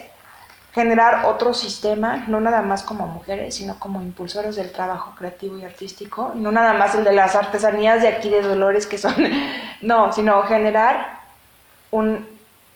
generar 0.74 1.24
otro 1.24 1.54
sistema, 1.54 2.26
no 2.28 2.38
nada 2.42 2.60
más 2.60 2.82
como 2.82 3.06
mujeres, 3.06 3.54
sino 3.54 3.78
como 3.78 4.02
impulsores 4.02 4.56
del 4.56 4.72
trabajo 4.72 5.14
creativo 5.16 5.56
y 5.56 5.64
artístico, 5.64 6.32
no 6.34 6.52
nada 6.52 6.74
más 6.74 6.94
el 6.94 7.04
de 7.04 7.14
las 7.14 7.34
artesanías 7.34 8.02
de 8.02 8.08
aquí 8.08 8.28
de 8.28 8.42
Dolores 8.42 8.86
que 8.86 8.98
son, 8.98 9.14
no, 9.80 10.12
sino 10.12 10.42
generar 10.42 11.21
un, 11.92 12.26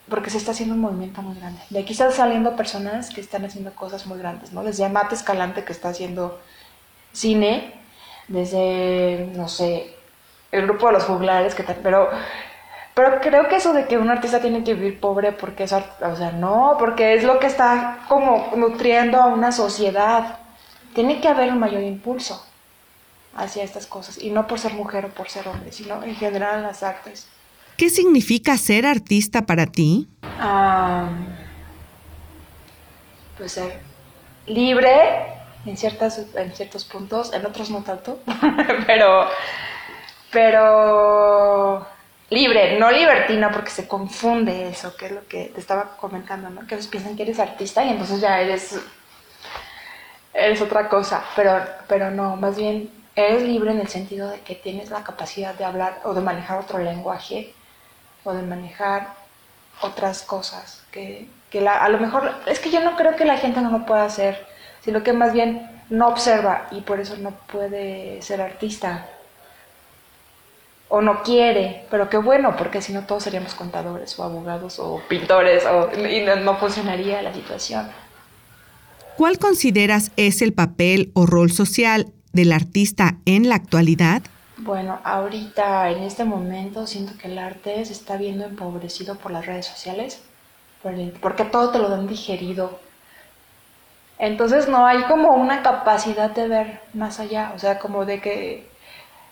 porque 0.08 0.30
se 0.30 0.38
está 0.38 0.52
haciendo 0.52 0.76
un 0.76 0.80
movimiento 0.80 1.20
muy 1.22 1.36
grande. 1.36 1.60
De 1.70 1.80
aquí 1.80 1.92
están 1.92 2.12
saliendo 2.12 2.54
personas 2.54 3.10
que 3.10 3.20
están 3.20 3.44
haciendo 3.44 3.74
cosas 3.74 4.06
muy 4.06 4.18
grandes, 4.18 4.52
¿no? 4.52 4.62
Desde 4.62 4.84
Amate 4.84 5.16
Escalante 5.16 5.64
que 5.64 5.72
está 5.72 5.88
haciendo 5.88 6.40
cine, 7.12 7.74
desde, 8.28 9.32
no 9.34 9.48
sé, 9.48 9.96
el 10.52 10.62
grupo 10.62 10.86
de 10.86 10.92
los 10.92 11.04
juglares, 11.04 11.54
que 11.54 11.64
tal, 11.64 11.76
pero, 11.82 12.08
pero 12.94 13.20
creo 13.20 13.48
que 13.48 13.56
eso 13.56 13.72
de 13.72 13.86
que 13.86 13.98
un 13.98 14.10
artista 14.10 14.40
tiene 14.40 14.62
que 14.62 14.74
vivir 14.74 15.00
pobre 15.00 15.32
porque 15.32 15.64
es, 15.64 15.72
o 15.72 16.16
sea, 16.16 16.30
no, 16.32 16.76
porque 16.78 17.14
es 17.14 17.24
lo 17.24 17.40
que 17.40 17.46
está 17.46 18.00
como 18.08 18.52
nutriendo 18.56 19.20
a 19.20 19.26
una 19.26 19.50
sociedad. 19.50 20.38
Tiene 20.94 21.20
que 21.20 21.28
haber 21.28 21.50
un 21.52 21.58
mayor 21.58 21.82
impulso 21.82 22.42
hacia 23.34 23.64
estas 23.64 23.86
cosas, 23.86 24.18
y 24.18 24.30
no 24.30 24.46
por 24.46 24.58
ser 24.58 24.72
mujer 24.74 25.06
o 25.06 25.08
por 25.08 25.28
ser 25.28 25.46
hombre, 25.48 25.72
sino 25.72 26.02
en 26.02 26.14
general 26.14 26.56
en 26.56 26.62
las 26.62 26.82
artes. 26.82 27.28
¿Qué 27.76 27.90
significa 27.90 28.56
ser 28.56 28.86
artista 28.86 29.46
para 29.46 29.66
ti? 29.66 30.08
pues 33.36 33.52
ser 33.52 33.80
libre 34.46 34.94
en, 35.66 35.76
ciertas, 35.76 36.22
en 36.34 36.54
ciertos 36.54 36.84
puntos, 36.84 37.32
en 37.34 37.44
otros 37.44 37.70
no 37.70 37.82
tanto, 37.82 38.20
pero 38.86 39.28
pero 40.30 41.86
libre, 42.30 42.78
no 42.78 42.90
libertina, 42.90 43.50
porque 43.50 43.70
se 43.70 43.88
confunde 43.88 44.68
eso, 44.68 44.96
que 44.96 45.06
es 45.06 45.12
lo 45.12 45.26
que 45.26 45.46
te 45.46 45.60
estaba 45.60 45.96
comentando, 45.96 46.50
¿no? 46.50 46.66
Que 46.66 46.74
ellos 46.74 46.88
piensan 46.88 47.16
que 47.16 47.22
eres 47.22 47.38
artista 47.38 47.84
y 47.84 47.90
entonces 47.90 48.20
ya 48.20 48.40
eres, 48.40 48.78
eres 50.34 50.60
otra 50.60 50.88
cosa, 50.88 51.24
pero, 51.34 51.64
pero 51.88 52.10
no, 52.10 52.36
más 52.36 52.56
bien 52.56 52.90
eres 53.14 53.42
libre 53.42 53.70
en 53.70 53.80
el 53.80 53.88
sentido 53.88 54.28
de 54.30 54.40
que 54.40 54.54
tienes 54.54 54.90
la 54.90 55.02
capacidad 55.02 55.54
de 55.54 55.64
hablar 55.64 56.00
o 56.04 56.12
de 56.12 56.20
manejar 56.20 56.60
otro 56.60 56.78
lenguaje 56.78 57.54
o 58.26 58.34
de 58.34 58.42
manejar 58.42 59.14
otras 59.80 60.22
cosas 60.22 60.82
que, 60.90 61.28
que 61.50 61.66
a 61.66 61.88
lo 61.88 61.98
mejor 61.98 62.34
es 62.46 62.58
que 62.58 62.70
yo 62.70 62.80
no 62.80 62.96
creo 62.96 63.16
que 63.16 63.24
la 63.24 63.38
gente 63.38 63.60
no 63.60 63.70
lo 63.70 63.86
pueda 63.86 64.04
hacer, 64.04 64.46
sino 64.84 65.02
que 65.02 65.12
más 65.12 65.32
bien 65.32 65.70
no 65.90 66.08
observa 66.08 66.66
y 66.70 66.80
por 66.80 67.00
eso 67.00 67.16
no 67.18 67.30
puede 67.30 68.20
ser 68.22 68.40
artista 68.40 69.06
o 70.88 71.00
no 71.02 71.22
quiere, 71.22 71.84
pero 71.90 72.08
qué 72.08 72.16
bueno, 72.16 72.56
porque 72.56 72.80
si 72.80 72.92
no 72.92 73.02
todos 73.02 73.24
seríamos 73.24 73.54
contadores 73.54 74.18
o 74.18 74.24
abogados 74.24 74.78
o 74.78 75.02
pintores 75.08 75.64
o, 75.64 75.90
y 75.96 76.24
no, 76.24 76.56
funcionaría 76.56 77.22
la 77.22 77.34
situación. 77.34 77.88
¿Cuál 79.16 79.38
consideras 79.38 80.12
es 80.16 80.42
el 80.42 80.52
papel 80.52 81.10
o 81.14 81.26
rol 81.26 81.50
social 81.50 82.12
del 82.32 82.52
artista 82.52 83.16
en 83.24 83.48
la 83.48 83.56
actualidad? 83.56 84.22
Bueno, 84.58 85.00
ahorita 85.04 85.90
en 85.90 86.02
este 86.02 86.24
momento 86.24 86.86
siento 86.86 87.18
que 87.18 87.28
el 87.28 87.38
arte 87.38 87.84
se 87.84 87.92
está 87.92 88.16
viendo 88.16 88.44
empobrecido 88.44 89.16
por 89.16 89.32
las 89.32 89.46
redes 89.46 89.66
sociales, 89.66 90.22
porque 91.20 91.44
todo 91.44 91.70
te 91.70 91.78
lo 91.78 91.88
dan 91.88 92.06
digerido. 92.06 92.78
Entonces 94.18 94.68
no 94.68 94.86
hay 94.86 95.02
como 95.04 95.34
una 95.34 95.62
capacidad 95.62 96.30
de 96.30 96.48
ver 96.48 96.80
más 96.94 97.20
allá, 97.20 97.52
o 97.54 97.58
sea, 97.58 97.78
como 97.78 98.06
de 98.06 98.20
que 98.20 98.76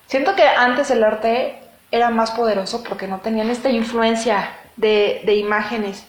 Siento 0.07 0.35
que 0.37 0.47
antes 0.47 0.91
el 0.91 1.03
arte 1.03 1.59
era 1.91 2.11
más 2.11 2.31
poderoso 2.31 2.83
porque 2.83 3.07
no 3.07 3.21
tenían 3.21 3.51
esta 3.51 3.71
influencia 3.71 4.51
de, 4.77 5.23
imágenes. 5.27 6.07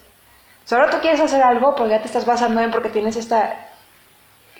ahora 0.72 0.90
tú 0.90 0.98
quieres 1.00 1.22
hacer 1.22 1.42
algo 1.42 1.76
porque 1.76 1.92
ya 1.92 2.02
te 2.02 2.08
estás 2.08 2.26
basando 2.26 2.62
en 2.62 2.72
porque 2.72 2.90
tienes 2.90 3.16
esta 3.16 3.70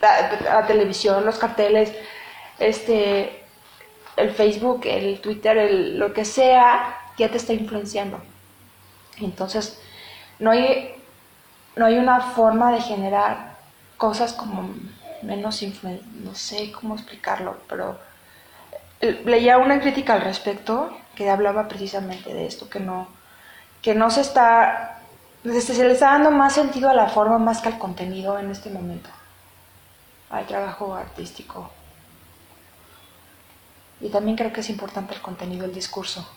la, 0.02 0.66
televisión, 0.68 1.26
los 1.26 1.38
carteles, 1.38 1.94
este 2.60 3.44
el 4.18 4.32
Facebook, 4.32 4.82
el 4.86 5.20
Twitter, 5.22 5.58
el, 5.58 6.00
lo 6.00 6.14
que 6.14 6.26
sea, 6.26 6.98
ya 7.18 7.30
te 7.30 7.38
está 7.38 7.54
influenciando. 7.54 8.20
Entonces, 9.20 9.80
no 10.40 10.52
hay, 10.52 10.94
no 11.76 11.86
hay 11.86 11.98
una 11.98 12.22
forma 12.22 12.72
de 12.72 12.82
generar 12.82 13.56
cosas 13.98 14.34
como 14.34 14.70
menos 15.22 15.62
influencia, 15.62 16.06
no 16.24 16.36
sé 16.36 16.72
cómo 16.72 16.96
explicarlo, 16.96 17.58
pero 17.68 17.98
leía 19.02 19.58
una 19.58 19.80
crítica 19.80 20.14
al 20.14 20.22
respecto 20.22 20.96
que 21.16 21.30
hablaba 21.30 21.68
precisamente 21.68 22.34
de 22.34 22.46
esto, 22.46 22.70
que 22.70 22.80
no, 22.80 23.08
que 23.82 23.96
no 23.96 24.10
se 24.10 24.22
está, 24.22 25.00
se 25.44 25.86
le 25.86 25.94
está 25.94 26.12
dando 26.12 26.32
más 26.32 26.54
sentido 26.54 26.90
a 26.90 26.94
la 26.94 27.08
forma 27.08 27.38
más 27.38 27.62
que 27.62 27.70
al 27.70 27.80
contenido 27.80 28.38
en 28.38 28.52
este 28.52 28.70
momento, 28.70 29.10
al 30.30 30.46
trabajo 30.46 30.94
artístico. 30.94 31.72
Y 34.02 34.10
también 34.10 34.38
creo 34.38 34.52
que 34.52 34.62
es 34.62 34.70
importante 34.70 35.14
el 35.14 35.22
contenido, 35.22 35.66
el 35.66 35.74
discurso. 35.74 36.28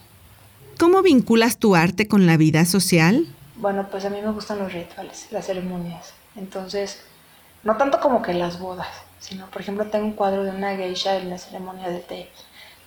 ¿Cómo 0.79 1.03
vinculas 1.03 1.59
tu 1.59 1.75
arte 1.75 2.07
con 2.07 2.27
la 2.27 2.37
vida 2.37 2.65
social? 2.65 3.27
Bueno, 3.57 3.89
pues 3.91 4.05
a 4.05 4.11
mí 4.11 4.21
me 4.23 4.31
gustan 4.31 4.61
los 4.61 4.73
rituales, 4.73 5.27
las 5.31 5.47
ceremonias. 5.47 6.15
Entonces, 6.37 7.01
no 7.65 7.77
tanto 7.77 8.01
como 8.01 8.23
que 8.23 8.33
las 8.33 8.61
bodas, 8.61 8.87
sino, 9.19 9.47
por 9.51 9.61
ejemplo, 9.61 9.87
tengo 9.87 10.07
un 10.07 10.13
cuadro 10.13 10.45
de 10.45 10.51
una 10.51 10.77
geisha 10.77 11.17
en 11.17 11.31
la 11.31 11.39
ceremonia 11.39 11.89
de 11.89 11.99
té. 11.99 12.31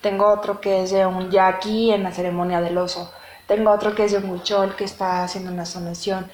Tengo 0.00 0.26
otro 0.32 0.60
que 0.60 0.82
es 0.82 0.90
de 0.90 1.06
un 1.06 1.30
yaqui 1.30 1.92
en 1.92 2.02
la 2.02 2.12
ceremonia 2.12 2.60
del 2.60 2.78
oso. 2.78 3.12
Tengo 3.46 3.70
otro 3.70 3.94
que 3.94 4.04
es 4.04 4.12
de 4.12 4.18
un 4.18 4.30
huichol 4.30 4.74
que 4.74 4.84
está 4.84 5.22
haciendo 5.22 5.52
una 5.52 5.66
sanación. 5.66 6.30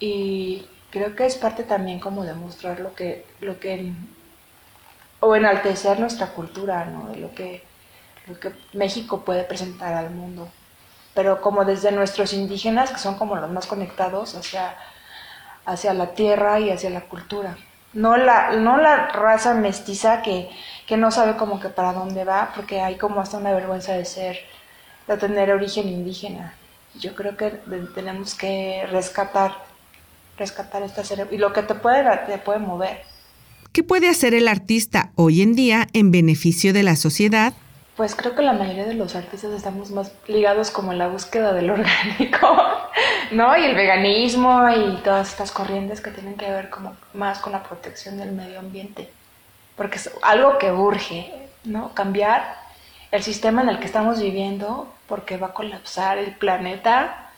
Y 0.00 0.66
creo 0.90 1.14
que 1.14 1.26
es 1.26 1.36
parte 1.36 1.62
también 1.62 2.00
como 2.00 2.24
de 2.24 2.34
mostrar 2.34 2.80
lo 2.80 2.94
que, 2.94 3.26
lo 3.40 3.60
que 3.60 3.92
o 5.20 5.34
enaltecer 5.34 5.98
nuestra 5.98 6.28
cultura, 6.28 6.84
¿no? 6.84 7.14
lo 7.16 7.34
que, 7.34 7.62
lo 8.26 8.38
que 8.38 8.52
México 8.72 9.22
puede 9.24 9.44
presentar 9.44 9.94
al 9.94 10.10
mundo. 10.10 10.48
Pero 11.14 11.40
como 11.40 11.64
desde 11.64 11.92
nuestros 11.92 12.32
indígenas, 12.32 12.90
que 12.90 12.98
son 12.98 13.16
como 13.16 13.36
los 13.36 13.50
más 13.50 13.66
conectados 13.66 14.34
hacia, 14.34 14.76
hacia 15.64 15.94
la 15.94 16.14
tierra 16.14 16.60
y 16.60 16.70
hacia 16.70 16.90
la 16.90 17.02
cultura. 17.02 17.56
No 17.94 18.16
la, 18.18 18.50
no 18.52 18.76
la 18.76 19.08
raza 19.08 19.54
mestiza 19.54 20.20
que, 20.20 20.50
que 20.86 20.98
no 20.98 21.10
sabe 21.10 21.36
como 21.36 21.60
que 21.60 21.70
para 21.70 21.94
dónde 21.94 22.24
va, 22.24 22.52
porque 22.54 22.82
hay 22.82 22.96
como 22.96 23.20
hasta 23.20 23.38
una 23.38 23.52
vergüenza 23.52 23.94
de 23.94 24.04
ser, 24.04 24.38
de 25.06 25.16
tener 25.16 25.50
origen 25.50 25.88
indígena. 25.88 26.52
Yo 26.94 27.14
creo 27.14 27.36
que 27.36 27.50
tenemos 27.94 28.34
que 28.34 28.86
rescatar, 28.90 29.52
rescatar 30.36 30.82
esta 30.82 31.04
cerebro 31.04 31.34
y 31.34 31.38
lo 31.38 31.52
que 31.54 31.62
te 31.62 31.74
puede, 31.74 32.04
te 32.26 32.38
puede 32.38 32.58
mover. 32.58 33.15
¿Qué 33.76 33.84
puede 33.84 34.08
hacer 34.08 34.32
el 34.32 34.48
artista 34.48 35.10
hoy 35.16 35.42
en 35.42 35.54
día 35.54 35.86
en 35.92 36.10
beneficio 36.10 36.72
de 36.72 36.82
la 36.82 36.96
sociedad? 36.96 37.52
Pues 37.94 38.14
creo 38.14 38.34
que 38.34 38.40
la 38.40 38.54
mayoría 38.54 38.86
de 38.86 38.94
los 38.94 39.14
artistas 39.14 39.52
estamos 39.52 39.90
más 39.90 40.12
ligados 40.28 40.70
como 40.70 40.92
en 40.92 40.98
la 40.98 41.08
búsqueda 41.08 41.52
del 41.52 41.68
orgánico, 41.78 42.56
¿no? 43.32 43.54
Y 43.54 43.64
el 43.66 43.74
veganismo 43.74 44.66
y 44.70 44.96
todas 45.02 45.28
estas 45.28 45.52
corrientes 45.52 46.00
que 46.00 46.10
tienen 46.10 46.36
que 46.36 46.50
ver 46.50 46.70
como 46.70 46.96
más 47.12 47.38
con 47.40 47.52
la 47.52 47.64
protección 47.64 48.16
del 48.16 48.32
medio 48.32 48.60
ambiente. 48.60 49.10
Porque 49.76 49.98
es 49.98 50.10
algo 50.22 50.56
que 50.56 50.72
urge, 50.72 51.30
¿no? 51.64 51.92
Cambiar 51.92 52.56
el 53.12 53.22
sistema 53.22 53.60
en 53.60 53.68
el 53.68 53.78
que 53.78 53.84
estamos 53.84 54.22
viviendo 54.22 54.90
porque 55.06 55.36
va 55.36 55.48
a 55.48 55.52
colapsar 55.52 56.16
el 56.16 56.34
planeta. 56.34 57.30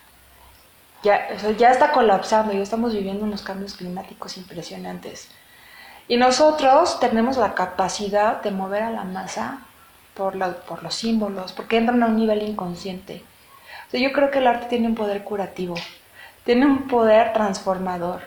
Ya, 1.02 1.36
ya 1.58 1.72
está 1.72 1.90
colapsando, 1.90 2.52
ya 2.52 2.62
estamos 2.62 2.92
viviendo 2.92 3.24
unos 3.24 3.42
cambios 3.42 3.74
climáticos 3.74 4.36
impresionantes. 4.36 5.30
Y 6.08 6.16
nosotros 6.16 6.98
tenemos 7.00 7.36
la 7.36 7.54
capacidad 7.54 8.42
de 8.42 8.50
mover 8.50 8.82
a 8.82 8.90
la 8.90 9.04
masa 9.04 9.60
por, 10.14 10.34
los 10.34 10.94
símbolos, 10.94 11.52
porque 11.52 11.76
entran 11.76 12.02
a 12.02 12.06
un 12.06 12.16
nivel 12.16 12.42
inconsciente. 12.42 13.22
yo 13.92 14.12
creo 14.12 14.30
que 14.30 14.38
el 14.38 14.46
arte 14.46 14.66
tiene 14.66 14.88
un 14.88 14.94
poder 14.94 15.22
curativo, 15.22 15.74
tiene 16.44 16.66
un 16.66 16.88
poder 16.88 17.34
transformador 17.34 18.22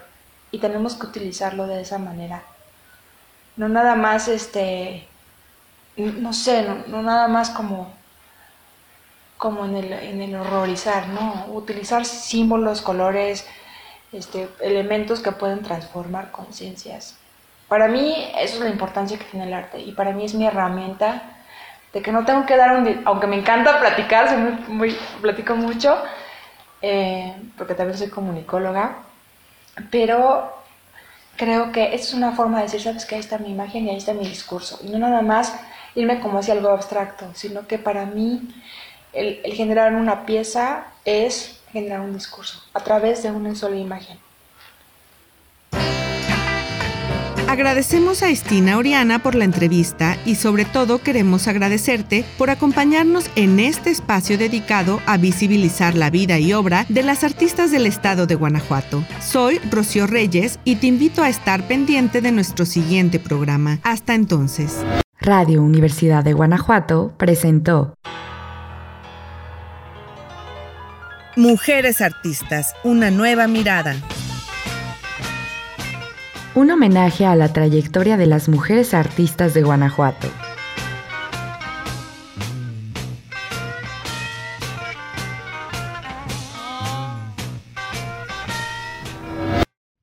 y 0.52 0.60
tenemos 0.60 0.96
que 0.96 1.08
utilizarlo 1.08 1.66
de 1.66 1.82
esa 1.82 1.98
manera. 1.98 2.44
No 3.58 3.68
nada 3.68 3.96
más, 3.96 4.28
este, 4.28 5.08
no 5.98 6.34
sé, 6.34 6.66
no, 6.88 7.02
nada 7.02 7.28
más 7.28 7.50
como, 7.50 7.92
como 9.38 9.66
en, 9.66 9.76
el, 9.76 9.92
en 9.92 10.22
el 10.22 10.36
horrorizar, 10.36 11.08
¿no? 11.10 11.48
Utilizar 11.48 12.06
símbolos, 12.06 12.82
colores, 12.82 13.46
este, 14.12 14.48
elementos 14.62 15.20
que 15.22 15.32
pueden 15.32 15.64
transformar 15.64 16.32
conciencias. 16.32 17.18
Para 17.72 17.88
mí 17.88 18.14
eso 18.38 18.56
es 18.56 18.60
la 18.60 18.70
importancia 18.70 19.18
que 19.18 19.24
tiene 19.24 19.48
el 19.48 19.54
arte 19.54 19.80
y 19.80 19.94
para 19.94 20.12
mí 20.12 20.26
es 20.26 20.34
mi 20.34 20.46
herramienta 20.46 21.22
de 21.94 22.02
que 22.02 22.12
no 22.12 22.26
tengo 22.26 22.46
que 22.46 22.58
dar 22.58 22.76
un... 22.76 23.02
Aunque 23.06 23.28
me 23.28 23.38
encanta 23.38 23.80
platicar, 23.80 24.28
soy 24.28 24.40
muy, 24.68 24.98
platico 25.22 25.56
mucho, 25.56 25.98
eh, 26.82 27.34
porque 27.58 27.74
también 27.74 27.98
soy 27.98 28.10
comunicóloga, 28.10 28.98
pero 29.90 30.54
creo 31.38 31.72
que 31.72 31.96
es 31.96 32.14
una 32.14 32.34
forma 32.34 32.58
de 32.58 32.64
decir, 32.64 32.82
sabes 32.82 33.06
que 33.06 33.16
ahí 33.16 33.22
está 33.22 33.38
mi 33.38 33.52
imagen 33.52 33.86
y 33.86 33.92
ahí 33.92 33.96
está 33.96 34.14
mi 34.14 34.28
discurso. 34.28 34.78
Y 34.84 34.90
no 34.90 34.98
nada 34.98 35.22
más 35.22 35.58
irme 35.96 36.20
como 36.20 36.40
hacia 36.40 36.56
algo 36.56 36.72
abstracto, 36.72 37.34
sino 37.36 37.68
que 37.68 37.80
para 37.80 38.06
mí 38.06 38.54
el, 39.14 39.40
el 39.46 39.54
generar 39.54 39.94
una 39.94 40.26
pieza 40.26 40.88
es 41.06 41.62
generar 41.72 42.02
un 42.02 42.12
discurso 42.12 42.62
a 42.74 42.82
través 42.82 43.24
de 43.24 43.32
una 43.32 43.56
sola 43.56 43.78
imagen. 43.78 44.20
Agradecemos 47.52 48.24
a 48.24 48.30
Estina 48.30 48.78
Oriana 48.78 49.20
por 49.22 49.36
la 49.36 49.44
entrevista 49.44 50.16
y 50.26 50.36
sobre 50.36 50.64
todo 50.64 51.00
queremos 51.00 51.50
agradecerte 51.50 52.24
por 52.38 52.50
acompañarnos 52.50 53.30
en 53.36 53.60
este 53.60 53.90
espacio 53.90 54.38
dedicado 54.38 55.02
a 55.06 55.18
visibilizar 55.18 55.96
la 55.96 56.10
vida 56.10 56.40
y 56.40 56.54
obra 56.54 56.86
de 56.88 57.04
las 57.04 57.26
artistas 57.26 57.70
del 57.70 57.88
estado 57.88 58.26
de 58.26 58.36
Guanajuato. 58.36 59.04
Soy 59.20 59.60
Rocío 59.70 60.08
Reyes 60.08 60.60
y 60.64 60.78
te 60.78 60.88
invito 60.88 61.24
a 61.24 61.28
estar 61.28 61.68
pendiente 61.68 62.22
de 62.22 62.32
nuestro 62.32 62.66
siguiente 62.66 63.20
programa. 63.20 63.80
Hasta 63.84 64.16
entonces. 64.16 64.78
Radio 65.20 65.62
Universidad 65.62 66.24
de 66.24 66.32
Guanajuato 66.32 67.14
presentó 67.18 67.96
Mujeres 71.36 72.00
Artistas, 72.00 72.74
una 72.86 73.12
nueva 73.12 73.48
mirada 73.48 73.98
un 76.54 76.70
homenaje 76.70 77.26
a 77.26 77.36
la 77.36 77.54
trayectoria 77.54 78.18
de 78.18 78.28
las 78.28 78.50
mujeres 78.50 78.94
artistas 78.94 79.54
de 79.54 79.64
Guanajuato. 79.64 80.28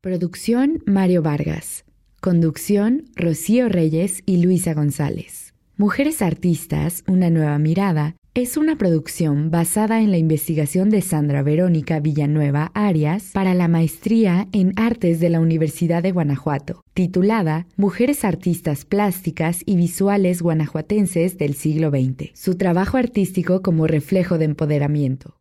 Producción 0.00 0.82
Mario 0.86 1.20
Vargas. 1.20 1.84
Conducción 2.20 3.04
Rocío 3.14 3.68
Reyes 3.68 4.22
y 4.24 4.42
Luisa 4.42 4.72
González. 4.72 5.54
Mujeres 5.76 6.22
Artistas, 6.22 7.04
una 7.06 7.30
nueva 7.30 7.58
mirada 7.58 8.16
es 8.34 8.56
una 8.56 8.76
producción 8.76 9.50
basada 9.50 10.00
en 10.00 10.10
la 10.10 10.18
investigación 10.18 10.90
de 10.90 11.02
Sandra 11.02 11.42
Verónica 11.42 11.98
Villanueva 11.98 12.70
Arias 12.74 13.30
para 13.32 13.54
la 13.54 13.68
maestría 13.68 14.46
en 14.52 14.72
artes 14.76 15.18
de 15.18 15.30
la 15.30 15.40
Universidad 15.40 16.02
de 16.02 16.12
Guanajuato, 16.12 16.82
titulada 16.94 17.66
Mujeres 17.76 18.24
Artistas 18.24 18.84
Plásticas 18.84 19.62
y 19.66 19.76
Visuales 19.76 20.42
Guanajuatenses 20.42 21.38
del 21.38 21.54
siglo 21.54 21.90
XX. 21.90 22.30
Su 22.34 22.56
trabajo 22.56 22.96
artístico 22.96 23.62
como 23.62 23.86
reflejo 23.86 24.38
de 24.38 24.44
empoderamiento. 24.44 25.37